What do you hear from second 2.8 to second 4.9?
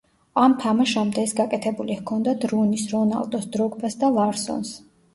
რონალდოს, დროგბას და ლარსონს.